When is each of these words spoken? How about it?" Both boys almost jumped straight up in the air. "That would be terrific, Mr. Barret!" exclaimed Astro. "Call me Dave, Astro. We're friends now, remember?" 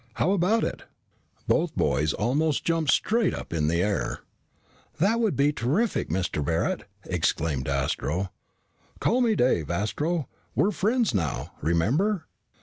How 0.15 0.31
about 0.31 0.63
it?" 0.63 0.85
Both 1.47 1.75
boys 1.75 2.11
almost 2.11 2.63
jumped 2.65 2.89
straight 2.89 3.35
up 3.35 3.53
in 3.53 3.67
the 3.67 3.83
air. 3.83 4.21
"That 4.97 5.19
would 5.19 5.35
be 5.35 5.53
terrific, 5.53 6.09
Mr. 6.09 6.43
Barret!" 6.43 6.85
exclaimed 7.05 7.67
Astro. 7.67 8.31
"Call 8.99 9.21
me 9.21 9.35
Dave, 9.35 9.69
Astro. 9.69 10.27
We're 10.55 10.71
friends 10.71 11.13
now, 11.13 11.51
remember?" 11.61 12.25